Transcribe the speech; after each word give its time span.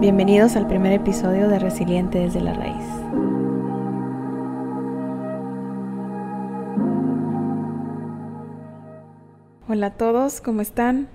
Bienvenidos 0.00 0.56
al 0.56 0.66
primer 0.66 0.92
episodio 0.92 1.46
de 1.50 1.58
Resiliente 1.58 2.20
desde 2.20 2.40
la 2.40 2.54
Raíz. 2.54 2.86
Hola 9.68 9.88
a 9.88 9.90
todos, 9.98 10.40
¿cómo 10.40 10.62
están? 10.62 11.10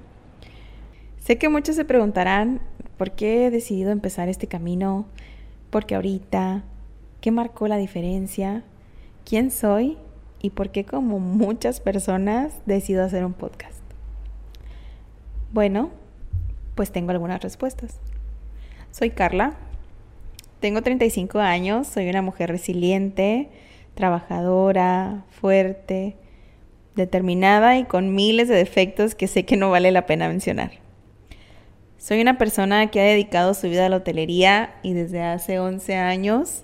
Sé 1.17 1.39
que 1.39 1.49
muchos 1.49 1.75
se 1.75 1.83
preguntarán 1.83 2.61
por 2.95 3.13
qué 3.13 3.47
he 3.47 3.49
decidido 3.49 3.89
empezar 3.89 4.29
este 4.29 4.45
camino, 4.45 5.07
por 5.71 5.87
qué 5.87 5.95
ahorita, 5.95 6.61
qué 7.21 7.31
marcó 7.31 7.67
la 7.67 7.77
diferencia, 7.77 8.63
quién 9.27 9.49
soy 9.49 9.97
y 10.43 10.51
por 10.51 10.69
qué 10.69 10.85
como 10.85 11.17
muchas 11.17 11.79
personas 11.79 12.53
decido 12.67 13.03
hacer 13.03 13.25
un 13.25 13.33
podcast. 13.33 13.81
Bueno, 15.51 15.89
pues 16.75 16.91
tengo 16.91 17.09
algunas 17.09 17.41
respuestas. 17.41 17.99
Soy 18.97 19.09
Carla, 19.09 19.57
tengo 20.61 20.81
35 20.81 21.39
años, 21.39 21.85
soy 21.85 22.07
una 22.07 22.21
mujer 22.21 22.49
resiliente, 22.49 23.49
trabajadora, 23.93 25.25
fuerte, 25.31 26.15
determinada 26.95 27.77
y 27.77 27.83
con 27.83 28.15
miles 28.15 28.47
de 28.47 28.55
defectos 28.55 29.13
que 29.13 29.27
sé 29.27 29.43
que 29.43 29.57
no 29.57 29.69
vale 29.69 29.91
la 29.91 30.05
pena 30.05 30.29
mencionar. 30.29 30.71
Soy 31.97 32.21
una 32.21 32.37
persona 32.37 32.89
que 32.89 33.01
ha 33.01 33.03
dedicado 33.03 33.53
su 33.53 33.67
vida 33.67 33.85
a 33.85 33.89
la 33.89 33.97
hotelería 33.97 34.75
y 34.81 34.93
desde 34.93 35.21
hace 35.21 35.59
11 35.59 35.97
años 35.97 36.63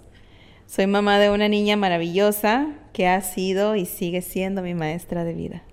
soy 0.68 0.88
mamá 0.88 1.20
de 1.20 1.32
una 1.32 1.50
niña 1.50 1.76
maravillosa 1.76 2.70
que 2.94 3.10
ha 3.10 3.20
sido 3.20 3.76
y 3.76 3.86
sigue 3.86 4.22
siendo 4.22 4.62
mi 4.62 4.74
maestra 4.74 5.26
de 5.26 5.34
vida. 5.34 5.64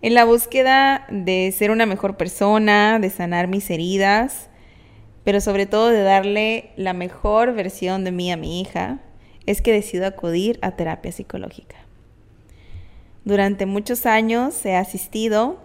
En 0.00 0.14
la 0.14 0.24
búsqueda 0.24 1.06
de 1.10 1.52
ser 1.58 1.72
una 1.72 1.86
mejor 1.86 2.16
persona, 2.16 3.00
de 3.00 3.10
sanar 3.10 3.48
mis 3.48 3.68
heridas, 3.68 4.48
pero 5.24 5.40
sobre 5.40 5.66
todo 5.66 5.88
de 5.88 6.02
darle 6.02 6.70
la 6.76 6.92
mejor 6.92 7.54
versión 7.54 8.04
de 8.04 8.12
mí 8.12 8.32
a 8.32 8.36
mi 8.36 8.60
hija, 8.60 9.00
es 9.46 9.62
que 9.62 9.72
decido 9.72 10.06
acudir 10.06 10.58
a 10.62 10.72
terapia 10.72 11.12
psicológica. 11.12 11.76
Durante 13.24 13.66
muchos 13.66 14.06
años 14.06 14.64
he 14.66 14.74
asistido 14.74 15.58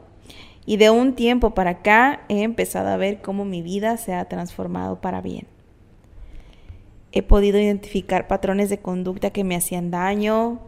y 0.66 0.78
de 0.78 0.90
un 0.90 1.16
tiempo 1.16 1.54
para 1.54 1.72
acá 1.72 2.22
he 2.30 2.44
empezado 2.44 2.90
a 2.90 2.98
ver 2.98 3.22
cómo 3.22 3.46
mi 3.46 3.62
vida 3.62 3.98
se 3.98 4.14
ha 4.14 4.26
transformado 4.26 5.02
para 5.02 5.22
bien. 5.22 5.48
He 7.12 7.24
podido 7.24 7.58
identificar 7.60 8.28
patrones 8.28 8.70
de 8.70 8.80
conducta 8.80 9.32
que 9.32 9.44
me 9.44 9.56
hacían 9.56 9.90
daño. 9.90 10.60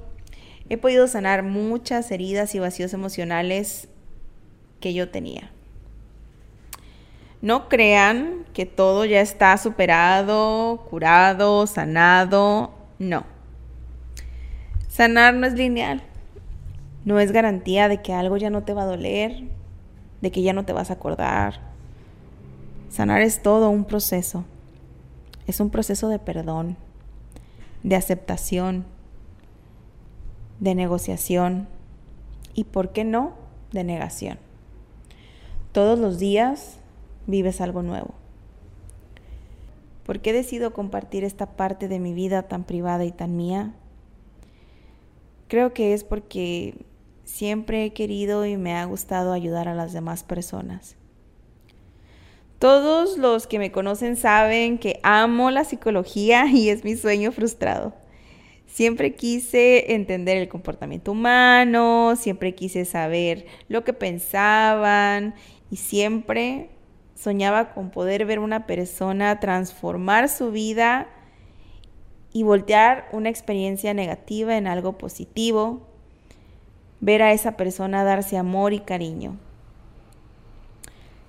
He 0.69 0.77
podido 0.77 1.07
sanar 1.07 1.43
muchas 1.43 2.09
heridas 2.11 2.55
y 2.55 2.59
vacíos 2.59 2.93
emocionales 2.93 3.89
que 4.79 4.93
yo 4.93 5.09
tenía. 5.09 5.51
No 7.41 7.69
crean 7.69 8.45
que 8.53 8.65
todo 8.65 9.05
ya 9.05 9.21
está 9.21 9.55
superado, 9.57 10.85
curado, 10.89 11.65
sanado. 11.67 12.73
No. 12.97 13.23
Sanar 14.89 15.33
no 15.33 15.47
es 15.47 15.53
lineal. 15.53 16.03
No 17.05 17.19
es 17.19 17.31
garantía 17.31 17.87
de 17.87 18.01
que 18.01 18.13
algo 18.13 18.35
ya 18.35 18.49
no 18.49 18.63
te 18.63 18.73
va 18.73 18.83
a 18.83 18.87
doler, 18.87 19.45
de 20.19 20.31
que 20.31 20.41
ya 20.41 20.51
no 20.51 20.65
te 20.65 20.73
vas 20.73 20.89
a 20.89 20.93
acordar. 20.93 21.61
Sanar 22.89 23.21
es 23.21 23.41
todo 23.41 23.69
un 23.69 23.85
proceso. 23.85 24.43
Es 25.47 25.61
un 25.61 25.69
proceso 25.69 26.09
de 26.09 26.19
perdón, 26.19 26.75
de 27.83 27.95
aceptación, 27.95 28.85
de 30.59 30.75
negociación 30.75 31.69
y, 32.53 32.65
¿por 32.65 32.91
qué 32.91 33.05
no?, 33.05 33.33
de 33.71 33.85
negación. 33.85 34.39
Todos 35.71 35.97
los 35.97 36.19
días 36.19 36.78
vives 37.29 37.61
algo 37.61 37.81
nuevo. 37.81 38.13
¿Por 40.05 40.21
qué 40.21 40.33
decido 40.33 40.73
compartir 40.73 41.23
esta 41.23 41.55
parte 41.55 41.87
de 41.87 41.99
mi 41.99 42.13
vida 42.13 42.43
tan 42.43 42.63
privada 42.63 43.05
y 43.05 43.11
tan 43.11 43.35
mía? 43.35 43.73
Creo 45.47 45.73
que 45.73 45.93
es 45.93 46.03
porque 46.03 46.85
siempre 47.23 47.85
he 47.85 47.93
querido 47.93 48.45
y 48.45 48.57
me 48.57 48.75
ha 48.75 48.85
gustado 48.85 49.33
ayudar 49.33 49.67
a 49.67 49.75
las 49.75 49.93
demás 49.93 50.23
personas. 50.23 50.95
Todos 52.57 53.17
los 53.17 53.47
que 53.47 53.59
me 53.59 53.71
conocen 53.71 54.17
saben 54.17 54.79
que 54.79 54.99
amo 55.03 55.51
la 55.51 55.63
psicología 55.63 56.47
y 56.51 56.69
es 56.69 56.83
mi 56.83 56.95
sueño 56.95 57.31
frustrado. 57.31 57.93
Siempre 58.65 59.15
quise 59.15 59.93
entender 59.93 60.37
el 60.37 60.47
comportamiento 60.47 61.11
humano, 61.11 62.15
siempre 62.15 62.53
quise 62.53 62.85
saber 62.85 63.45
lo 63.67 63.83
que 63.83 63.93
pensaban 63.93 65.33
y 65.71 65.77
siempre 65.77 66.69
soñaba 67.19 67.73
con 67.73 67.89
poder 67.89 68.25
ver 68.25 68.39
una 68.39 68.65
persona 68.65 69.39
transformar 69.39 70.29
su 70.29 70.51
vida 70.51 71.07
y 72.31 72.43
voltear 72.43 73.09
una 73.11 73.29
experiencia 73.29 73.93
negativa 73.93 74.55
en 74.55 74.67
algo 74.67 74.97
positivo, 74.97 75.85
ver 77.01 77.21
a 77.21 77.33
esa 77.33 77.57
persona 77.57 78.03
darse 78.03 78.37
amor 78.37 78.71
y 78.71 78.79
cariño. 78.79 79.37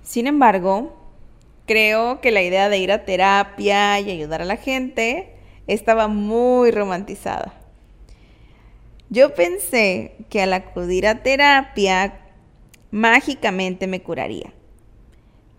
Sin 0.01 0.27
embargo, 0.27 0.95
creo 1.65 2.21
que 2.21 2.31
la 2.31 2.41
idea 2.41 2.69
de 2.69 2.77
ir 2.77 2.91
a 2.91 3.03
terapia 3.03 3.99
y 3.99 4.11
ayudar 4.11 4.41
a 4.41 4.45
la 4.45 4.57
gente 4.57 5.35
estaba 5.67 6.07
muy 6.07 6.71
romantizada. 6.71 7.53
Yo 9.09 9.33
pensé 9.35 10.15
que 10.29 10.41
al 10.41 10.53
acudir 10.53 11.05
a 11.05 11.21
terapia 11.21 12.21
mágicamente 12.91 13.87
me 13.87 14.01
curaría 14.01 14.53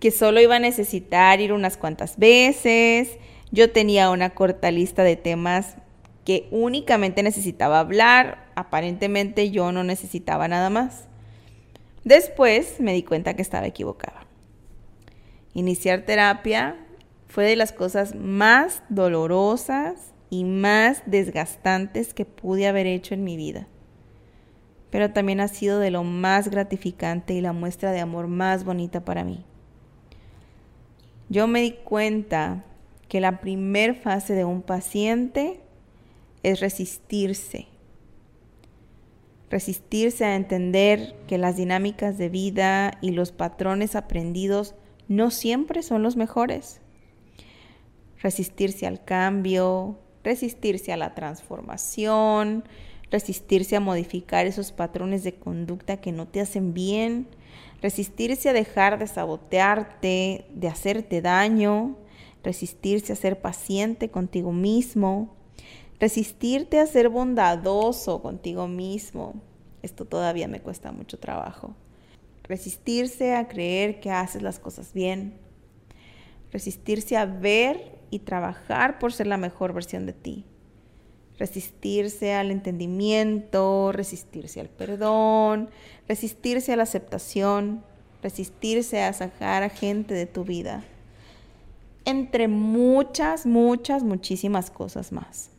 que 0.02 0.10
solo 0.10 0.40
iba 0.40 0.56
a 0.56 0.58
necesitar 0.58 1.40
ir 1.40 1.52
unas 1.52 1.76
cuantas 1.76 2.18
veces. 2.18 3.18
Yo 3.52 3.70
tenía 3.70 4.10
una 4.10 4.30
corta 4.30 4.72
lista 4.72 5.04
de 5.04 5.14
temas 5.14 5.76
que 6.24 6.48
únicamente 6.50 7.22
necesitaba 7.22 7.78
hablar. 7.78 8.50
Aparentemente 8.56 9.52
yo 9.52 9.70
no 9.70 9.84
necesitaba 9.84 10.48
nada 10.48 10.70
más. 10.70 11.04
Después 12.02 12.80
me 12.80 12.92
di 12.92 13.04
cuenta 13.04 13.34
que 13.34 13.42
estaba 13.42 13.68
equivocada. 13.68 14.26
Iniciar 15.54 16.02
terapia 16.02 16.84
fue 17.28 17.44
de 17.44 17.54
las 17.54 17.70
cosas 17.70 18.16
más 18.16 18.82
dolorosas 18.88 20.12
y 20.30 20.42
más 20.42 21.04
desgastantes 21.06 22.12
que 22.12 22.24
pude 22.24 22.66
haber 22.66 22.88
hecho 22.88 23.14
en 23.14 23.22
mi 23.22 23.36
vida. 23.36 23.68
Pero 24.90 25.12
también 25.12 25.38
ha 25.38 25.46
sido 25.46 25.78
de 25.78 25.92
lo 25.92 26.02
más 26.02 26.48
gratificante 26.48 27.34
y 27.34 27.40
la 27.40 27.52
muestra 27.52 27.92
de 27.92 28.00
amor 28.00 28.26
más 28.26 28.64
bonita 28.64 29.04
para 29.04 29.22
mí 29.22 29.44
yo 31.28 31.46
me 31.46 31.62
di 31.62 31.72
cuenta 31.72 32.64
que 33.08 33.20
la 33.20 33.40
primer 33.40 33.94
fase 33.94 34.34
de 34.34 34.44
un 34.44 34.62
paciente 34.62 35.60
es 36.42 36.60
resistirse. 36.60 37.66
Resistirse 39.50 40.24
a 40.24 40.34
entender 40.34 41.14
que 41.26 41.36
las 41.36 41.56
dinámicas 41.56 42.16
de 42.16 42.30
vida 42.30 42.98
y 43.02 43.10
los 43.10 43.32
patrones 43.32 43.96
aprendidos 43.96 44.74
no 45.08 45.30
siempre 45.30 45.82
son 45.82 46.02
los 46.02 46.16
mejores. 46.16 46.80
Resistirse 48.22 48.86
al 48.86 49.04
cambio, 49.04 49.98
resistirse 50.24 50.92
a 50.92 50.96
la 50.96 51.14
transformación, 51.14 52.64
resistirse 53.12 53.76
a 53.76 53.80
modificar 53.80 54.46
esos 54.46 54.72
patrones 54.72 55.22
de 55.22 55.34
conducta 55.34 55.98
que 55.98 56.12
no 56.12 56.26
te 56.26 56.40
hacen 56.40 56.72
bien, 56.72 57.28
resistirse 57.82 58.48
a 58.48 58.54
dejar 58.54 58.98
de 58.98 59.06
sabotearte, 59.06 60.46
de 60.54 60.68
hacerte 60.68 61.20
daño, 61.20 61.96
resistirse 62.42 63.12
a 63.12 63.16
ser 63.16 63.40
paciente 63.42 64.10
contigo 64.10 64.52
mismo, 64.52 65.36
resistirte 66.00 66.80
a 66.80 66.86
ser 66.86 67.10
bondadoso 67.10 68.22
contigo 68.22 68.66
mismo. 68.66 69.34
Esto 69.82 70.06
todavía 70.06 70.48
me 70.48 70.60
cuesta 70.60 70.90
mucho 70.90 71.18
trabajo. 71.18 71.76
Resistirse 72.44 73.34
a 73.34 73.46
creer 73.46 74.00
que 74.00 74.10
haces 74.10 74.40
las 74.40 74.58
cosas 74.58 74.94
bien. 74.94 75.38
Resistirse 76.50 77.16
a 77.16 77.26
ver 77.26 78.00
y 78.10 78.20
trabajar 78.20 78.98
por 78.98 79.12
ser 79.12 79.26
la 79.26 79.36
mejor 79.36 79.74
versión 79.74 80.06
de 80.06 80.12
ti. 80.14 80.46
Resistirse 81.42 82.34
al 82.34 82.52
entendimiento, 82.52 83.90
resistirse 83.90 84.60
al 84.60 84.68
perdón, 84.68 85.70
resistirse 86.06 86.72
a 86.72 86.76
la 86.76 86.84
aceptación, 86.84 87.82
resistirse 88.22 89.02
a 89.02 89.12
sacar 89.12 89.64
a 89.64 89.68
gente 89.68 90.14
de 90.14 90.26
tu 90.26 90.44
vida, 90.44 90.84
entre 92.04 92.46
muchas, 92.46 93.44
muchas, 93.44 94.04
muchísimas 94.04 94.70
cosas 94.70 95.10
más. 95.10 95.50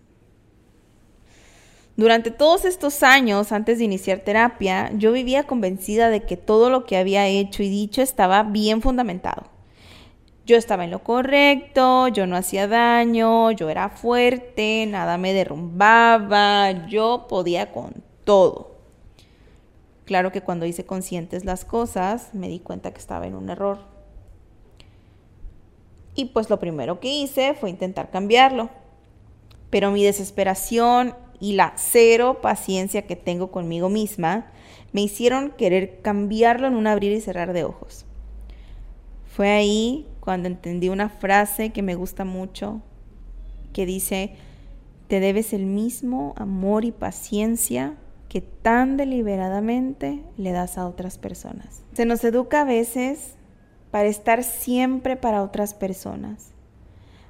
Durante 1.97 2.31
todos 2.31 2.63
estos 2.63 3.03
años, 3.03 3.51
antes 3.51 3.79
de 3.79 3.83
iniciar 3.83 4.19
terapia, 4.19 4.89
yo 4.95 5.12
vivía 5.12 5.44
convencida 5.44 6.09
de 6.09 6.24
que 6.24 6.38
todo 6.38 6.69
lo 6.69 6.86
que 6.86 6.95
había 6.95 7.27
hecho 7.27 7.62
y 7.62 7.68
dicho 7.68 8.01
estaba 8.01 8.44
bien 8.44 8.81
fundamentado. 8.81 9.52
Yo 10.45 10.57
estaba 10.57 10.83
en 10.83 10.91
lo 10.91 11.03
correcto, 11.03 12.09
yo 12.09 12.27
no 12.27 12.35
hacía 12.35 12.67
daño, 12.67 13.51
yo 13.51 13.69
era 13.69 13.89
fuerte, 13.89 14.85
nada 14.87 15.17
me 15.17 15.31
derrumbaba, 15.31 16.87
yo 16.87 17.27
podía 17.29 17.71
con 17.71 18.03
todo. 18.25 18.73
Claro 20.03 20.33
que 20.33 20.41
cuando 20.41 20.65
hice 20.65 20.85
conscientes 20.85 21.45
las 21.45 21.63
cosas, 21.63 22.33
me 22.33 22.49
di 22.49 22.59
cuenta 22.59 22.91
que 22.91 22.99
estaba 22.99 23.25
en 23.25 23.35
un 23.35 23.49
error. 23.49 23.79
Y 26.13 26.25
pues 26.25 26.49
lo 26.49 26.59
primero 26.59 26.99
que 26.99 27.07
hice 27.07 27.53
fue 27.53 27.69
intentar 27.69 28.11
cambiarlo. 28.11 28.69
Pero 29.69 29.91
mi 29.91 30.03
desesperación 30.03 31.15
y 31.39 31.53
la 31.53 31.73
cero 31.77 32.39
paciencia 32.41 33.07
que 33.07 33.15
tengo 33.15 33.49
conmigo 33.49 33.89
misma 33.89 34.51
me 34.91 35.01
hicieron 35.01 35.51
querer 35.51 36.01
cambiarlo 36.01 36.67
en 36.67 36.75
un 36.75 36.85
abrir 36.85 37.13
y 37.13 37.21
cerrar 37.21 37.53
de 37.53 37.63
ojos. 37.63 38.05
Fue 39.35 39.49
ahí 39.49 40.05
cuando 40.23 40.47
entendí 40.47 40.87
una 40.87 41.09
frase 41.09 41.71
que 41.71 41.81
me 41.81 41.95
gusta 41.95 42.23
mucho, 42.23 42.81
que 43.73 43.85
dice, 43.85 44.35
te 45.09 45.19
debes 45.19 45.51
el 45.51 45.65
mismo 45.65 46.33
amor 46.37 46.85
y 46.85 46.93
paciencia 46.93 47.95
que 48.29 48.39
tan 48.39 48.95
deliberadamente 48.95 50.23
le 50.37 50.53
das 50.53 50.77
a 50.77 50.87
otras 50.87 51.17
personas. 51.17 51.83
Se 51.91 52.05
nos 52.05 52.23
educa 52.23 52.61
a 52.61 52.63
veces 52.63 53.35
para 53.91 54.07
estar 54.07 54.45
siempre 54.45 55.17
para 55.17 55.43
otras 55.43 55.73
personas, 55.73 56.53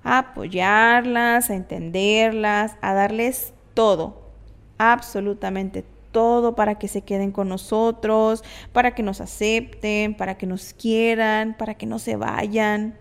a 0.04 0.19
apoyarlas, 0.19 1.50
a 1.50 1.56
entenderlas, 1.56 2.75
a 2.80 2.94
darles 2.94 3.56
todo, 3.74 4.30
absolutamente 4.78 5.84
todo 6.13 6.56
para 6.56 6.75
que 6.75 6.88
se 6.88 7.01
queden 7.01 7.33
con 7.33 7.50
nosotros, 7.50 8.45
para 8.71 8.95
que 8.95 9.04
nos 9.04 9.19
acepten, 9.19 10.15
para 10.15 10.38
que 10.38 10.45
nos 10.45 10.71
quieran, 10.74 11.57
para 11.57 11.74
que 11.74 11.86
no 11.86 12.00
se 12.00 12.15
vayan, 12.15 12.95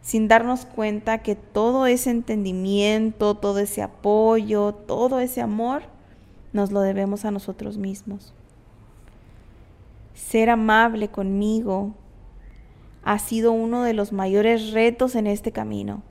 sin 0.00 0.28
darnos 0.28 0.64
cuenta 0.64 1.18
que 1.18 1.34
todo 1.36 1.86
ese 1.86 2.10
entendimiento, 2.10 3.34
todo 3.34 3.58
ese 3.58 3.82
apoyo, 3.82 4.72
todo 4.72 5.20
ese 5.20 5.42
amor, 5.42 5.82
nos 6.54 6.72
lo 6.72 6.80
debemos 6.80 7.26
a 7.26 7.30
nosotros 7.30 7.76
mismos. 7.76 8.32
Ser 10.14 10.48
amable 10.48 11.08
conmigo 11.08 11.94
ha 13.02 13.18
sido 13.18 13.52
uno 13.52 13.82
de 13.82 13.94
los 13.94 14.12
mayores 14.12 14.72
retos 14.72 15.14
en 15.14 15.26
este 15.26 15.52
camino. 15.52 16.02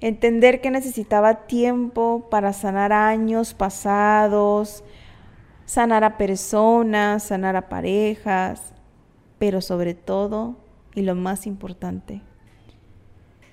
Entender 0.00 0.60
que 0.60 0.70
necesitaba 0.70 1.46
tiempo 1.46 2.28
para 2.30 2.52
sanar 2.52 2.92
años 2.92 3.54
pasados, 3.54 4.82
sanar 5.66 6.04
a 6.04 6.16
personas, 6.16 7.24
sanar 7.24 7.56
a 7.56 7.68
parejas, 7.68 8.72
pero 9.38 9.60
sobre 9.60 9.94
todo, 9.94 10.56
y 10.94 11.02
lo 11.02 11.14
más 11.14 11.46
importante, 11.46 12.22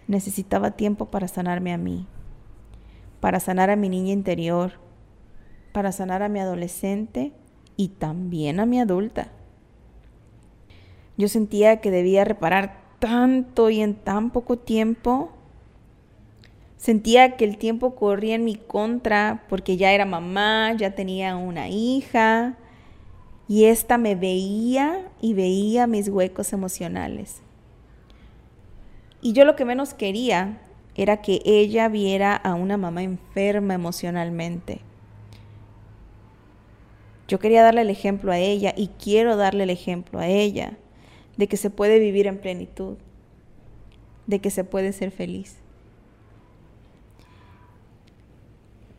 necesitaba 0.07 0.71
tiempo 0.71 1.07
para 1.07 1.27
sanarme 1.27 1.73
a 1.73 1.77
mí 1.77 2.07
para 3.19 3.39
sanar 3.39 3.69
a 3.69 3.75
mi 3.75 3.89
niña 3.89 4.13
interior, 4.13 4.73
para 5.71 5.91
sanar 5.91 6.23
a 6.23 6.29
mi 6.29 6.39
adolescente 6.39 7.33
y 7.75 7.89
también 7.89 8.59
a 8.59 8.65
mi 8.65 8.79
adulta. 8.79 9.31
Yo 11.17 11.27
sentía 11.27 11.81
que 11.81 11.91
debía 11.91 12.23
reparar 12.25 12.81
tanto 12.99 13.69
y 13.69 13.81
en 13.81 13.95
tan 13.95 14.29
poco 14.31 14.57
tiempo. 14.57 15.31
Sentía 16.77 17.37
que 17.37 17.45
el 17.45 17.57
tiempo 17.57 17.95
corría 17.95 18.35
en 18.35 18.45
mi 18.45 18.55
contra 18.55 19.43
porque 19.49 19.77
ya 19.77 19.91
era 19.93 20.05
mamá, 20.05 20.73
ya 20.73 20.93
tenía 20.93 21.35
una 21.35 21.69
hija 21.69 22.55
y 23.47 23.65
esta 23.65 23.97
me 23.97 24.15
veía 24.15 25.09
y 25.19 25.33
veía 25.33 25.87
mis 25.87 26.07
huecos 26.07 26.53
emocionales. 26.53 27.41
Y 29.21 29.33
yo 29.33 29.43
lo 29.43 29.55
que 29.55 29.65
menos 29.65 29.95
quería 29.95 30.61
era 30.95 31.21
que 31.21 31.41
ella 31.45 31.89
viera 31.89 32.35
a 32.35 32.53
una 32.53 32.77
mamá 32.77 33.01
enferma 33.03 33.73
emocionalmente. 33.73 34.81
Yo 37.27 37.39
quería 37.39 37.63
darle 37.63 37.81
el 37.81 37.89
ejemplo 37.89 38.31
a 38.31 38.37
ella 38.37 38.73
y 38.77 38.87
quiero 38.87 39.35
darle 39.35 39.63
el 39.63 39.69
ejemplo 39.69 40.19
a 40.19 40.27
ella 40.27 40.77
de 41.37 41.47
que 41.47 41.57
se 41.57 41.69
puede 41.69 41.99
vivir 41.99 42.27
en 42.27 42.39
plenitud, 42.39 42.97
de 44.27 44.39
que 44.39 44.49
se 44.49 44.63
puede 44.63 44.93
ser 44.93 45.11
feliz. 45.11 45.57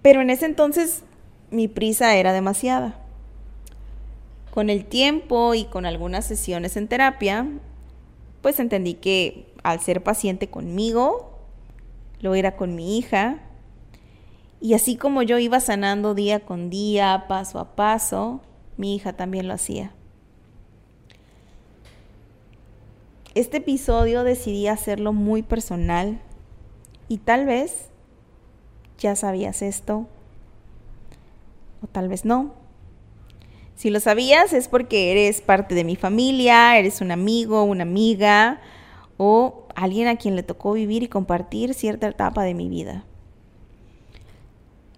Pero 0.08 0.22
en 0.22 0.30
ese 0.30 0.46
entonces 0.46 1.02
mi 1.50 1.68
prisa 1.68 2.16
era 2.16 2.32
demasiada. 2.32 2.98
Con 4.50 4.70
el 4.70 4.86
tiempo 4.86 5.52
y 5.52 5.66
con 5.66 5.84
algunas 5.84 6.24
sesiones 6.24 6.78
en 6.78 6.88
terapia, 6.88 7.46
pues 8.40 8.58
entendí 8.58 8.94
que 8.94 9.52
al 9.62 9.80
ser 9.80 10.02
paciente 10.02 10.48
conmigo, 10.48 11.38
lo 12.22 12.34
era 12.34 12.56
con 12.56 12.74
mi 12.74 12.96
hija. 12.96 13.40
Y 14.62 14.72
así 14.72 14.96
como 14.96 15.20
yo 15.20 15.38
iba 15.38 15.60
sanando 15.60 16.14
día 16.14 16.40
con 16.40 16.70
día, 16.70 17.26
paso 17.28 17.58
a 17.58 17.76
paso, 17.76 18.40
mi 18.78 18.94
hija 18.94 19.12
también 19.12 19.46
lo 19.46 19.52
hacía. 19.52 19.92
Este 23.34 23.58
episodio 23.58 24.24
decidí 24.24 24.68
hacerlo 24.68 25.12
muy 25.12 25.42
personal 25.42 26.18
y 27.08 27.18
tal 27.18 27.44
vez 27.44 27.90
ya 28.98 29.16
sabías 29.16 29.62
esto 29.62 30.06
o 31.82 31.86
tal 31.86 32.08
vez 32.08 32.24
no. 32.24 32.52
Si 33.74 33.90
lo 33.90 34.00
sabías 34.00 34.52
es 34.52 34.66
porque 34.68 35.12
eres 35.12 35.40
parte 35.40 35.74
de 35.74 35.84
mi 35.84 35.94
familia, 35.94 36.76
eres 36.78 37.00
un 37.00 37.12
amigo, 37.12 37.62
una 37.62 37.84
amiga 37.84 38.60
o 39.16 39.66
alguien 39.76 40.08
a 40.08 40.16
quien 40.16 40.34
le 40.34 40.42
tocó 40.42 40.72
vivir 40.72 41.04
y 41.04 41.08
compartir 41.08 41.74
cierta 41.74 42.08
etapa 42.08 42.42
de 42.42 42.54
mi 42.54 42.68
vida. 42.68 43.04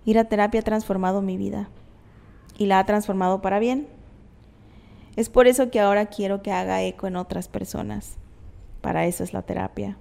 Ir 0.07 0.19
a 0.19 0.25
terapia 0.25 0.61
ha 0.61 0.65
transformado 0.65 1.21
mi 1.21 1.37
vida 1.37 1.69
y 2.57 2.67
la 2.67 2.79
ha 2.79 2.87
transformado 2.87 3.43
para 3.43 3.59
bien. 3.59 3.87
Es 5.17 5.29
por 5.29 5.47
eso 5.47 5.71
que 5.71 5.81
ahora 5.81 6.07
quiero 6.07 6.43
que 6.43 6.53
haga 6.53 6.83
eco 6.83 7.07
en 7.07 7.17
otras 7.17 7.49
personas. 7.49 8.17
Para 8.81 9.05
eso 9.05 9.23
es 9.25 9.35
la 9.35 9.43
terapia. 9.43 9.99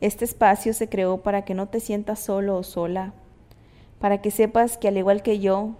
Este 0.00 0.24
espacio 0.24 0.72
se 0.74 0.88
creó 0.88 1.18
para 1.18 1.42
que 1.42 1.54
no 1.54 1.68
te 1.68 1.80
sientas 1.80 2.18
solo 2.18 2.56
o 2.56 2.62
sola, 2.62 3.12
para 3.98 4.20
que 4.20 4.30
sepas 4.30 4.76
que 4.76 4.88
al 4.88 4.98
igual 4.98 5.22
que 5.22 5.38
yo, 5.38 5.76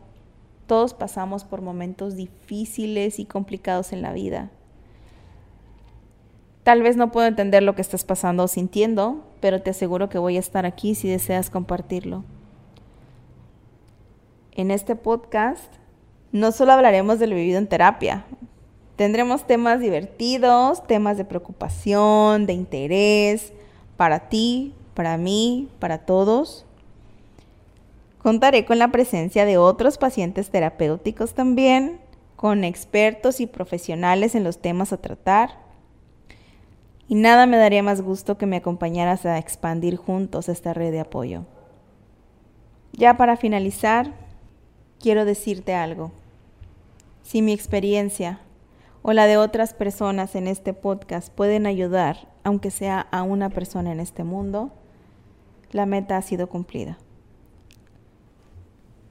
todos 0.67 0.95
pasamos 0.95 1.45
por 1.45 1.63
momentos 1.63 2.17
difíciles 2.17 3.19
y 3.19 3.25
complicados 3.25 3.93
en 3.93 4.03
la 4.03 4.13
vida 4.13 4.51
Tal 6.67 6.83
vez 6.83 6.97
no 6.97 7.13
puedo 7.13 7.29
entender 7.29 7.63
lo 7.63 7.77
que 7.77 7.81
estás 7.81 8.03
pasando 8.03 8.43
o 8.43 8.49
sintiendo, 8.49 9.23
pero 9.39 9.63
te 9.63 9.71
aseguro 9.71 10.09
que 10.09 10.19
voy 10.19 10.37
a 10.37 10.41
estar 10.41 10.67
aquí 10.67 10.97
si 10.97 11.09
deseas 11.09 11.49
compartirlo. 11.49 12.25
En 14.51 14.73
este 14.73 14.97
podcast 14.97 15.73
no 16.33 16.51
solo 16.51 16.73
hablaremos 16.73 17.21
de 17.21 17.29
lo 17.29 17.37
vivido 17.37 17.59
en 17.59 17.69
terapia, 17.69 18.25
tendremos 18.97 19.47
temas 19.47 19.79
divertidos, 19.79 20.85
temas 20.89 21.17
de 21.17 21.25
preocupación, 21.25 22.47
de 22.47 22.55
interés, 22.55 23.53
para 23.97 24.29
ti, 24.29 24.75
para 24.95 25.17
mí, 25.17 25.69
para 25.79 25.99
todos. 25.99 26.65
Contaré 28.19 28.65
con 28.65 28.79
la 28.79 28.93
presencia 28.93 29.45
de 29.45 29.59
otros 29.59 29.99
pacientes 29.99 30.51
terapéuticos 30.51 31.35
también, 31.35 32.01
con 32.35 32.65
expertos 32.65 33.41
y 33.41 33.47
profesionales 33.47 34.35
en 34.35 34.45
los 34.45 34.59
temas 34.59 34.93
a 34.93 34.97
tratar 34.97 35.67
y 37.09 37.15
nada 37.15 37.47
me 37.47 37.57
daría 37.57 37.83
más 37.83 38.01
gusto 38.01 38.37
que 38.37 38.47
me 38.47 38.57
acompañaras 38.57 39.27
a 39.27 39.39
expandir 39.39 39.97
juntos 39.97 40.49
esta 40.49 40.75
red 40.75 40.91
de 40.91 41.01
apoyo. 41.01 41.45
Ya 42.93 43.17
para 43.17 43.37
finalizar, 43.37 44.13
quiero 44.99 45.25
decirte 45.25 45.75
algo. 45.75 46.11
Si 47.23 47.43
mi 47.43 47.53
experiencia 47.53 48.41
o 49.03 49.13
la 49.13 49.27
de 49.27 49.37
otras 49.37 49.73
personas 49.73 50.35
en 50.35 50.49
este 50.49 50.73
podcast 50.73 51.33
pueden 51.33 51.67
ayudar, 51.67 52.29
aunque 52.47 52.71
sea 52.71 53.01
a 53.01 53.25
una 53.25 53.51
persona 53.51 53.91
en 53.91 53.99
este 53.99 54.23
mundo, 54.23 54.71
la 55.73 55.85
meta 55.85 56.17
ha 56.17 56.23
sido 56.23 56.49
cumplida. 56.49 56.97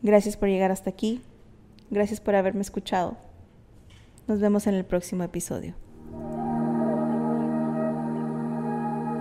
Gracias 0.02 0.38
por 0.38 0.48
llegar 0.48 0.72
hasta 0.72 0.90
aquí. 0.90 1.22
Gracias 1.90 2.22
por 2.22 2.36
haberme 2.36 2.62
escuchado. 2.62 3.18
Nos 4.28 4.40
vemos 4.40 4.68
en 4.68 4.76
el 4.76 4.86
próximo 4.86 5.24
episodio. 5.24 5.76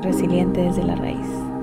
resiliente 0.03 0.61
desde 0.61 0.85
la 0.85 0.97
raíz. 0.97 1.54